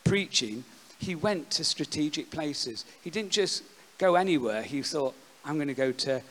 [0.03, 0.63] preaching,
[0.97, 2.85] he went to strategic places.
[3.03, 3.63] He didn't just
[3.97, 4.63] go anywhere.
[4.63, 5.13] He thought,
[5.45, 6.21] I'm going to go to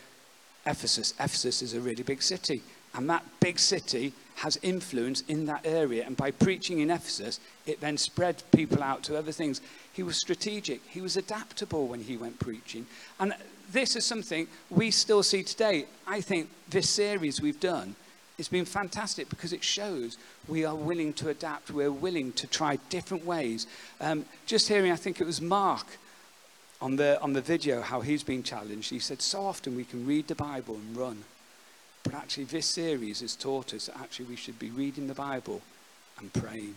[0.65, 1.13] Ephesus.
[1.19, 2.61] Ephesus is a really big city.
[2.95, 6.05] And that big city has influence in that area.
[6.05, 9.61] And by preaching in Ephesus, it then spread people out to other things.
[9.93, 12.85] He was strategic, he was adaptable when he went preaching.
[13.19, 13.33] And
[13.71, 15.85] this is something we still see today.
[16.05, 17.95] I think this series we've done
[18.37, 22.77] It's been fantastic because it shows we are willing to adapt, we're willing to try
[22.89, 23.65] different ways.
[24.01, 25.97] Um, just hearing, I think it was Mark
[26.81, 28.89] on the, on the video, how he's been challenged.
[28.89, 31.23] He said, So often we can read the Bible and run.
[32.05, 35.61] But actually, this series has taught us that actually we should be reading the Bible
[36.19, 36.75] and praying.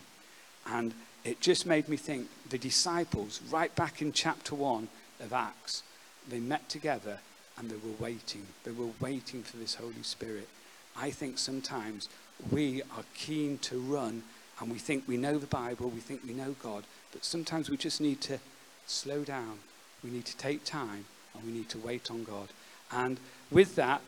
[0.67, 4.89] And it just made me think the disciples, right back in chapter 1
[5.21, 5.83] of Acts,
[6.29, 7.19] they met together
[7.59, 8.47] and they were waiting.
[8.65, 10.49] They were waiting for this Holy Spirit.
[10.97, 12.09] I think sometimes
[12.51, 14.23] we are keen to run
[14.61, 17.77] and we think we know the Bible, we think we know God, but sometimes we
[17.77, 18.39] just need to
[18.87, 19.59] slow down.
[20.03, 22.49] We need to take time and we need to wait on God.
[22.91, 24.01] And with that,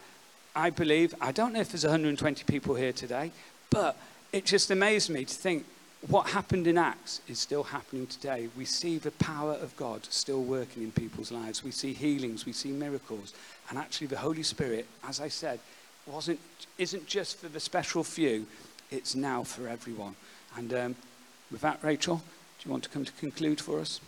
[0.55, 3.31] I believe, I don't know if there's 120 people here today,
[3.71, 3.97] but
[4.33, 5.65] it just amazed me to think
[6.09, 8.49] what happened in Acts is still happening today.
[8.57, 11.63] We see the power of God still working in people's lives.
[11.63, 13.35] We see healings, we see miracles.
[13.69, 15.61] And actually, the Holy Spirit, as I said,
[16.07, 16.41] wasn't,
[16.79, 18.47] isn't just for the special few,
[18.91, 20.17] it's now for everyone.
[20.57, 20.97] And um,
[21.51, 22.23] with that, Rachel, do
[22.65, 24.01] you want to come to conclude for us?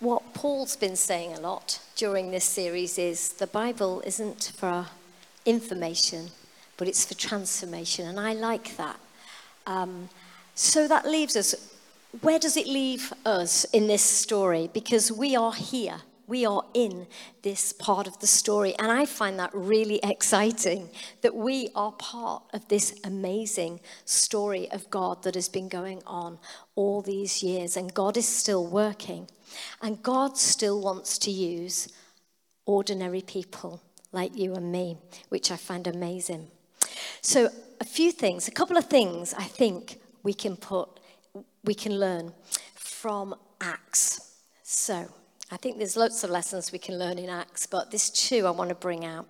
[0.00, 4.86] what Paul's been saying a lot during this series is the Bible isn't for
[5.44, 6.30] information,
[6.78, 8.08] but it's for transformation.
[8.08, 8.98] And I like that.
[9.66, 10.08] Um,
[10.54, 11.54] so that leaves us,
[12.22, 14.70] where does it leave us in this story?
[14.72, 15.96] Because we are here.
[16.30, 17.08] We are in
[17.42, 18.76] this part of the story.
[18.78, 20.88] And I find that really exciting
[21.22, 26.38] that we are part of this amazing story of God that has been going on
[26.76, 27.76] all these years.
[27.76, 29.28] And God is still working.
[29.82, 31.88] And God still wants to use
[32.64, 34.98] ordinary people like you and me,
[35.30, 36.46] which I find amazing.
[37.22, 37.48] So,
[37.80, 41.00] a few things, a couple of things I think we can put,
[41.64, 42.32] we can learn
[42.76, 44.36] from Acts.
[44.62, 45.08] So,
[45.52, 48.50] I think there's lots of lessons we can learn in Acts, but this two I
[48.50, 49.26] want to bring out.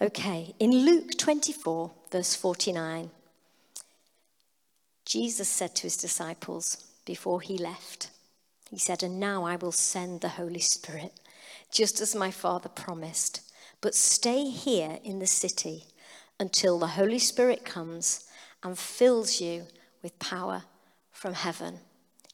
[0.00, 3.10] Okay, in Luke 24, verse 49,
[5.04, 8.10] Jesus said to his disciples before he left,
[8.70, 11.12] he said, And now I will send the Holy Spirit,
[11.70, 13.42] just as my Father promised.
[13.82, 15.84] But stay here in the city
[16.40, 18.24] until the Holy Spirit comes
[18.62, 19.66] and fills you
[20.02, 20.64] with power
[21.12, 21.78] from heaven.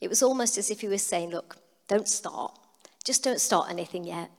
[0.01, 1.57] It was almost as if he was saying, Look,
[1.89, 2.59] don't start.
[3.05, 4.31] Just don't start anything yet.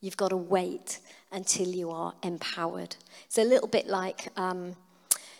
[0.00, 1.00] You've got to wait
[1.32, 2.96] until you are empowered.
[3.26, 4.76] It's a little bit like um,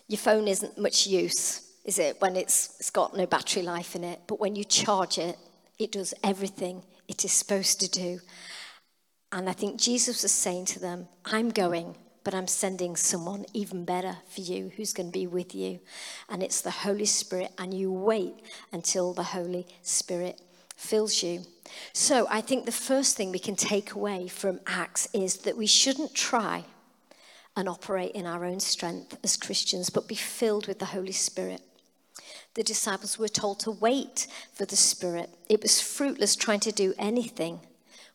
[0.09, 4.05] your phone isn't much use, is it, when it's, it's got no battery life in
[4.05, 4.21] it?
[4.27, 5.39] But when you charge it,
[5.79, 8.21] it does everything it is supposed to do.
[9.33, 13.85] And I think Jesus was saying to them, I'm going, but I'm sending someone even
[13.85, 15.81] better for you who's going to be with you.
[16.29, 18.35] And it's the Holy Spirit, and you wait
[18.73, 20.41] until the Holy Spirit
[20.77, 21.43] fills you.
[21.93, 25.67] So I think the first thing we can take away from Acts is that we
[25.67, 26.65] shouldn't try
[27.57, 31.63] and operate in our own strength as Christians, but be filled with the Holy Spirit.
[32.55, 35.31] The disciples were told to wait for the Spirit.
[35.49, 37.61] It was fruitless trying to do anything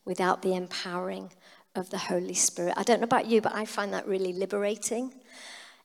[0.06, 1.32] without the empowering
[1.76, 2.76] of the Holy Spirit.
[2.78, 5.14] I don't know about you, but I find that really liberating.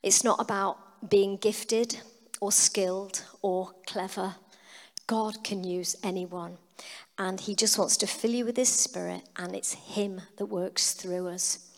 [0.02, 2.00] It's not about being gifted
[2.40, 4.36] or skilled or clever.
[5.06, 6.58] God can use anyone.
[7.18, 10.92] And He just wants to fill you with His Spirit, and it's Him that works
[10.92, 11.70] through us.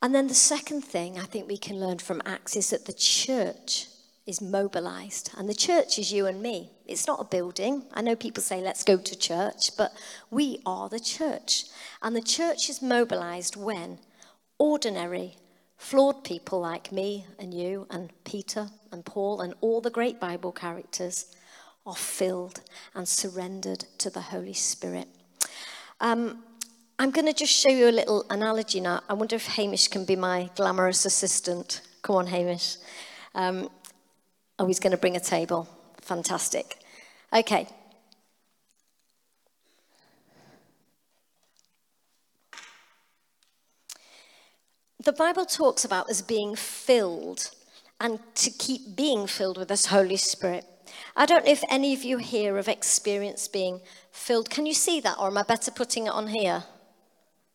[0.00, 2.92] And then the second thing I think we can learn from Acts is that the
[2.92, 3.86] church
[4.26, 5.30] is mobilized.
[5.36, 6.70] And the church is you and me.
[6.86, 7.84] It's not a building.
[7.92, 9.92] I know people say, let's go to church, but
[10.30, 11.64] we are the church.
[12.02, 13.98] And the church is mobilized when
[14.58, 15.36] ordinary,
[15.76, 20.52] flawed people like me and you and Peter and Paul and all the great Bible
[20.52, 21.34] characters
[21.86, 22.60] are filled
[22.94, 25.08] and surrendered to the Holy Spirit.
[26.00, 26.42] Um,
[26.98, 29.02] I'm going to just show you a little analogy now.
[29.08, 31.82] I wonder if Hamish can be my glamorous assistant.
[32.02, 32.76] Come on, Hamish.
[33.34, 33.68] Um,
[34.58, 35.68] Oh, he's going to bring a table.
[36.00, 36.78] Fantastic.
[37.32, 37.66] Okay.
[45.02, 47.50] The Bible talks about us being filled
[48.00, 50.64] and to keep being filled with this Holy Spirit.
[51.16, 53.80] I don't know if any of you here have experienced being
[54.10, 54.50] filled.
[54.50, 56.64] Can you see that, or am I better putting it on here?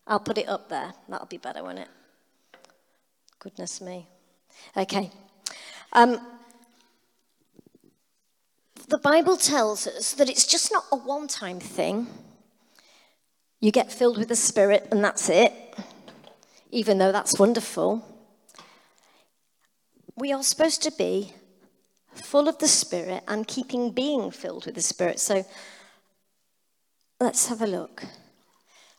[0.08, 0.94] I'll put it up there.
[1.08, 1.88] That'll be better, won't it?
[3.40, 4.08] Goodness me.
[4.76, 5.12] Okay.
[5.94, 6.20] Um,
[8.88, 12.08] the Bible tells us that it's just not a one time thing.
[13.60, 15.54] You get filled with the Spirit and that's it,
[16.72, 18.04] even though that's wonderful.
[20.16, 21.34] We are supposed to be
[22.22, 25.20] full of the Spirit and keeping being filled with the Spirit.
[25.20, 25.46] So
[27.20, 28.04] let's have a look.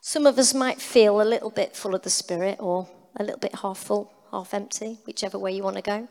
[0.00, 3.38] Some of us might feel a little bit full of the Spirit or a little
[3.38, 6.08] bit half full, half empty, whichever way you want to go.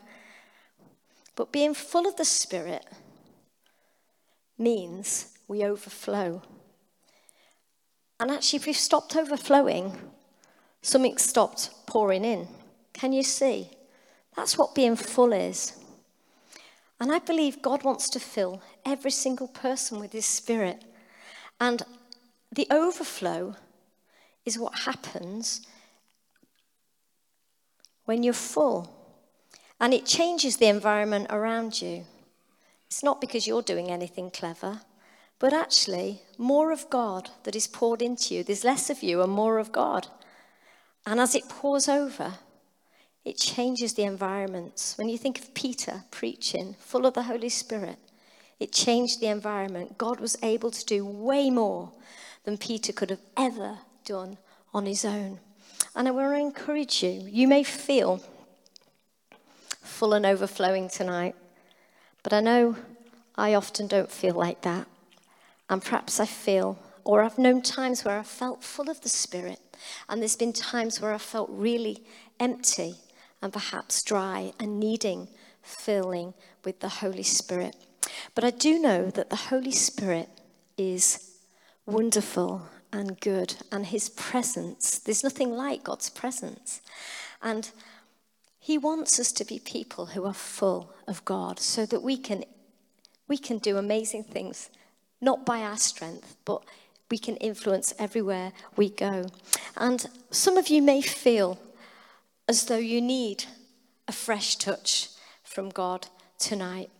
[1.34, 2.86] But being full of the Spirit
[4.58, 6.42] means we overflow.
[8.20, 9.96] And actually, if we've stopped overflowing,
[10.82, 12.46] something stopped pouring in.
[12.92, 13.70] Can you see?
[14.36, 15.79] That's what being full is.
[17.00, 20.84] And I believe God wants to fill every single person with His Spirit.
[21.58, 21.82] And
[22.52, 23.56] the overflow
[24.44, 25.66] is what happens
[28.04, 28.94] when you're full.
[29.80, 32.04] And it changes the environment around you.
[32.86, 34.82] It's not because you're doing anything clever,
[35.38, 38.44] but actually, more of God that is poured into you.
[38.44, 40.08] There's less of you and more of God.
[41.06, 42.34] And as it pours over,
[43.24, 44.96] it changes the environments.
[44.96, 47.98] When you think of Peter preaching, full of the Holy Spirit,
[48.58, 49.98] it changed the environment.
[49.98, 51.92] God was able to do way more
[52.44, 54.38] than Peter could have ever done
[54.72, 55.38] on his own.
[55.94, 57.26] And I want to encourage you.
[57.28, 58.20] You may feel
[59.82, 61.34] full and overflowing tonight.
[62.22, 62.76] But I know
[63.36, 64.86] I often don't feel like that.
[65.68, 69.60] And perhaps I feel, or I've known times where I felt full of the Spirit.
[70.08, 72.02] And there's been times where I felt really
[72.38, 72.94] empty
[73.42, 75.28] and perhaps dry and needing
[75.62, 77.76] filling with the Holy Spirit.
[78.34, 80.28] But I do know that the Holy Spirit
[80.76, 81.36] is
[81.86, 86.80] wonderful and good, and His presence, there's nothing like God's presence.
[87.42, 87.70] And
[88.60, 92.44] he wants us to be people who are full of God so that we can,
[93.26, 94.68] we can do amazing things,
[95.20, 96.62] not by our strength, but
[97.10, 99.26] we can influence everywhere we go.
[99.78, 101.58] And some of you may feel
[102.50, 103.44] as though you need
[104.08, 105.10] a fresh touch
[105.44, 106.90] from God tonight.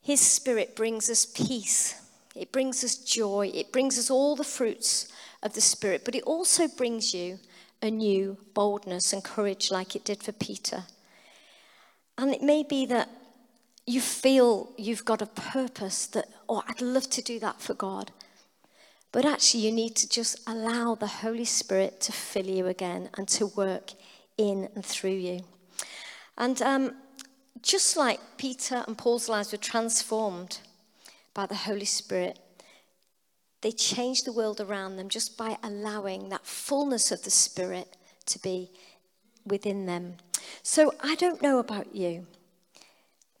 [0.00, 2.00] His Spirit brings us peace,
[2.34, 6.22] it brings us joy, it brings us all the fruits of the Spirit, but it
[6.22, 7.38] also brings you
[7.82, 10.84] a new boldness and courage like it did for Peter.
[12.16, 13.10] And it may be that
[13.86, 18.10] you feel you've got a purpose that, oh, I'd love to do that for God.
[19.12, 23.28] But actually, you need to just allow the Holy Spirit to fill you again and
[23.28, 23.92] to work
[24.38, 25.40] in and through you.
[26.38, 26.94] And um,
[27.60, 30.60] just like Peter and Paul's lives were transformed
[31.34, 32.38] by the Holy Spirit,
[33.60, 37.96] they changed the world around them just by allowing that fullness of the Spirit
[38.26, 38.70] to be
[39.44, 40.16] within them.
[40.62, 42.26] So I don't know about you.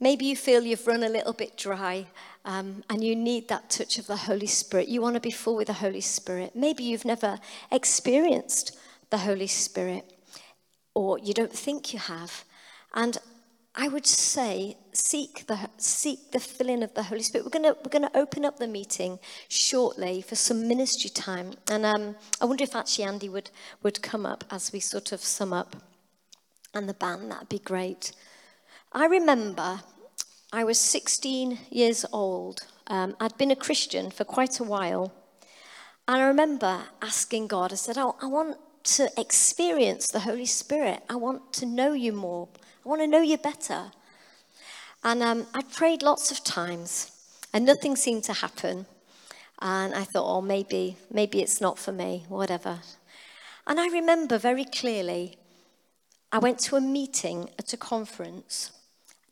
[0.02, 2.06] Maybe you feel you've run a little bit dry
[2.44, 4.88] um, and you need that touch of the Holy Spirit.
[4.88, 6.56] You want to be full with the Holy Spirit.
[6.56, 7.38] Maybe you've never
[7.70, 8.76] experienced
[9.10, 10.12] the Holy Spirit
[10.92, 12.42] or you don't think you have.
[12.94, 13.16] And
[13.76, 17.44] I would say seek the seek the filling of the Holy Spirit.
[17.44, 22.16] We're gonna we're gonna open up the meeting shortly for some ministry time, and um,
[22.40, 23.50] I wonder if actually Andy would
[23.84, 25.76] would come up as we sort of sum up,
[26.74, 28.12] and the band that'd be great.
[28.94, 29.80] I remember
[30.52, 32.60] I was 16 years old.
[32.88, 35.14] Um, I'd been a Christian for quite a while.
[36.06, 41.02] And I remember asking God, I said, oh, I want to experience the Holy Spirit.
[41.08, 42.48] I want to know you more.
[42.84, 43.92] I want to know you better.
[45.02, 47.12] And um, I prayed lots of times,
[47.54, 48.84] and nothing seemed to happen.
[49.62, 52.80] And I thought, oh, maybe, maybe it's not for me, whatever.
[53.66, 55.38] And I remember very clearly,
[56.30, 58.72] I went to a meeting at a conference.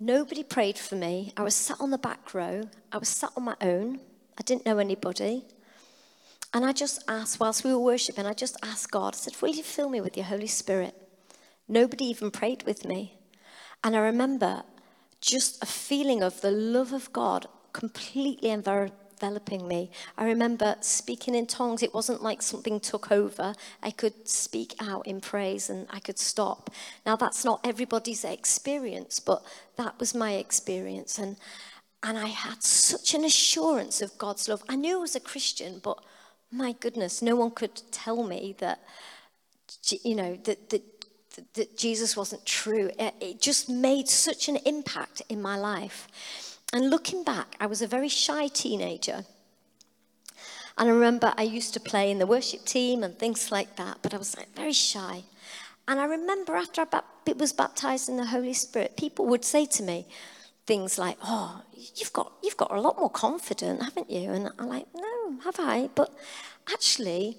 [0.03, 1.31] Nobody prayed for me.
[1.37, 2.63] I was sat on the back row.
[2.91, 4.01] I was sat on my own.
[4.39, 5.45] I didn't know anybody.
[6.55, 9.51] And I just asked, whilst we were worshiping, I just asked God, I said, Will
[9.51, 10.95] you fill me with your Holy Spirit?
[11.69, 13.19] Nobody even prayed with me.
[13.85, 14.63] And I remember
[15.21, 18.49] just a feeling of the love of God completely
[19.21, 19.91] enveloping me.
[20.17, 21.83] I remember speaking in tongues.
[21.83, 23.55] It wasn't like something took over.
[23.83, 26.71] I could speak out in praise and I could stop.
[27.05, 29.43] Now, that's not everybody's experience, but
[29.77, 31.19] that was my experience.
[31.19, 31.37] And,
[32.03, 34.63] and I had such an assurance of God's love.
[34.69, 36.03] I knew I was a Christian, but
[36.51, 38.81] my goodness, no one could tell me that,
[40.03, 40.83] you know, that, that,
[41.55, 42.91] that Jesus wasn't true.
[42.99, 46.09] It just made such an impact in my life.
[46.73, 49.25] And looking back, I was a very shy teenager.
[50.79, 53.99] And I remember I used to play in the worship team and things like that,
[54.03, 55.25] but I was like very shy.
[55.89, 57.03] And I remember after I
[57.37, 60.07] was baptized in the Holy Spirit, people would say to me
[60.67, 61.63] things like, "Oh,
[61.97, 65.57] you've got you've got a lot more confidence, haven't you?" And I'm like, "No, have
[65.59, 66.15] I?" But
[66.73, 67.39] actually,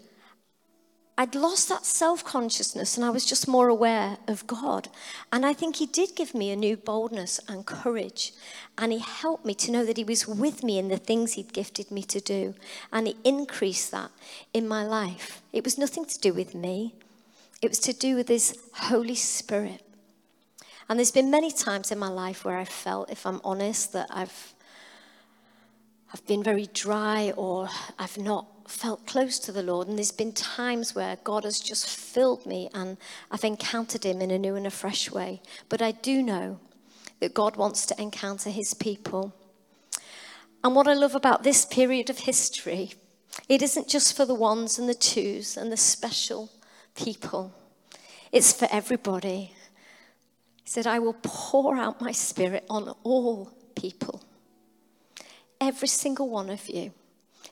[1.17, 4.89] I'd lost that self consciousness and I was just more aware of God.
[5.31, 8.33] And I think He did give me a new boldness and courage.
[8.77, 11.53] And He helped me to know that He was with me in the things He'd
[11.53, 12.55] gifted me to do.
[12.91, 14.11] And He increased that
[14.53, 15.41] in my life.
[15.51, 16.95] It was nothing to do with me,
[17.61, 19.83] it was to do with His Holy Spirit.
[20.89, 24.07] And there's been many times in my life where I felt, if I'm honest, that
[24.09, 24.53] I've,
[26.13, 29.87] I've been very dry or I've not felt close to the Lord.
[29.87, 32.97] And there's been times where God has just filled me and
[33.29, 35.41] I've encountered Him in a new and a fresh way.
[35.69, 36.59] But I do know
[37.19, 39.33] that God wants to encounter His people.
[40.63, 42.93] And what I love about this period of history,
[43.49, 46.49] it isn't just for the ones and the twos and the special
[46.95, 47.53] people,
[48.31, 49.53] it's for everybody.
[50.63, 54.23] He said, I will pour out my spirit on all people,
[55.59, 56.93] every single one of you.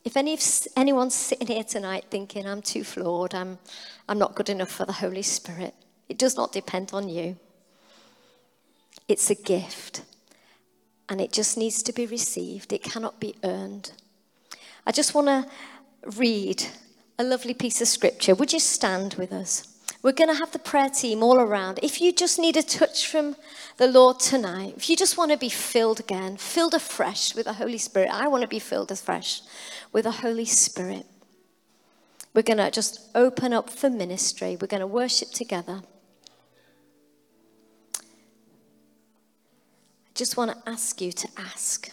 [0.05, 0.37] If any,
[0.75, 3.59] anyone's sitting here tonight thinking, I'm too flawed, I'm,
[4.07, 5.73] I'm not good enough for the Holy Spirit,
[6.07, 7.37] it does not depend on you.
[9.07, 10.03] It's a gift,
[11.09, 13.91] and it just needs to be received, it cannot be earned.
[14.85, 15.45] I just want to
[16.17, 16.63] read
[17.17, 18.33] a lovely piece of scripture.
[18.33, 19.78] Would you stand with us?
[20.01, 21.79] We're going to have the prayer team all around.
[21.83, 23.35] If you just need a touch from
[23.77, 27.53] the Lord tonight, if you just want to be filled again, filled afresh with the
[27.53, 29.41] Holy Spirit, I want to be filled afresh
[29.91, 31.05] with the Holy Spirit.
[32.33, 34.57] We're going to just open up for ministry.
[34.59, 35.81] We're going to worship together.
[37.97, 38.01] I
[40.15, 41.89] just want to ask you to ask.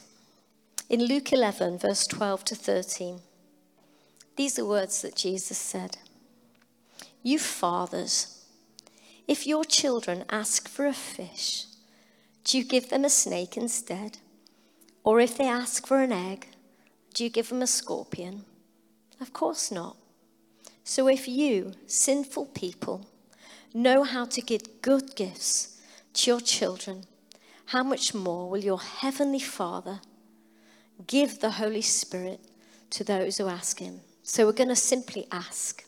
[0.88, 3.20] In Luke 11, verse 12 to 13,
[4.36, 5.98] these are words that Jesus said.
[7.26, 8.44] You fathers,
[9.26, 11.66] if your children ask for a fish,
[12.44, 14.18] do you give them a snake instead?
[15.02, 16.46] Or if they ask for an egg,
[17.14, 18.44] do you give them a scorpion?
[19.20, 19.96] Of course not.
[20.84, 23.08] So if you, sinful people,
[23.74, 25.80] know how to give good gifts
[26.12, 27.06] to your children,
[27.64, 29.98] how much more will your heavenly Father
[31.08, 32.38] give the Holy Spirit
[32.90, 33.98] to those who ask him?
[34.22, 35.85] So we're going to simply ask.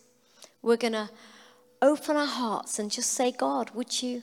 [0.63, 1.11] We're going to
[1.81, 4.23] open our hearts and just say, God, would you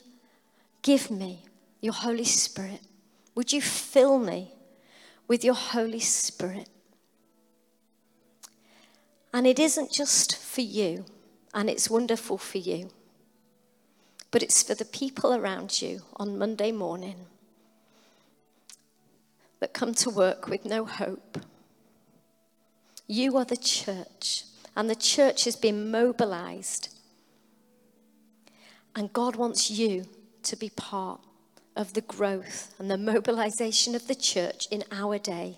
[0.81, 1.43] give me
[1.81, 2.81] your Holy Spirit?
[3.35, 4.53] Would you fill me
[5.27, 6.69] with your Holy Spirit?
[9.33, 11.05] And it isn't just for you,
[11.53, 12.89] and it's wonderful for you,
[14.31, 17.25] but it's for the people around you on Monday morning
[19.59, 21.39] that come to work with no hope.
[23.07, 24.43] You are the church,
[24.75, 26.95] and the church has been mobilized
[28.95, 30.05] and God wants you
[30.43, 31.19] to be part
[31.75, 35.57] of the growth and the mobilization of the church in our day,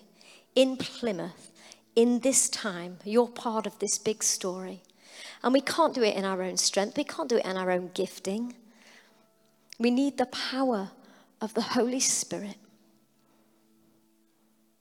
[0.56, 1.52] in Plymouth,
[1.94, 2.98] in this time.
[3.04, 4.82] You're part of this big story.
[5.42, 7.70] And we can't do it in our own strength, we can't do it in our
[7.70, 8.54] own gifting.
[9.78, 10.90] We need the power
[11.40, 12.56] of the Holy Spirit.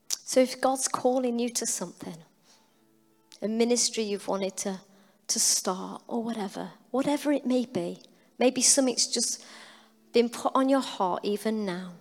[0.09, 2.17] So if God's calling you to something,
[3.41, 4.79] a ministry you've wanted to,
[5.27, 8.01] to start, or whatever, whatever it may be.
[8.39, 9.43] Maybe something's just
[10.13, 11.93] been put on your heart even now.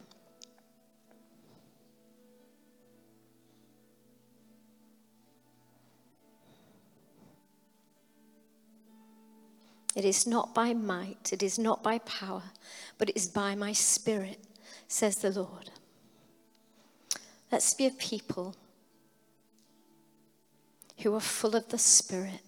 [9.95, 12.43] It is not by might, it is not by power,
[12.99, 14.39] but it is by my spirit,
[14.89, 15.71] says the Lord.
[17.51, 18.55] Let's be a people
[20.99, 22.41] who are full of the Spirit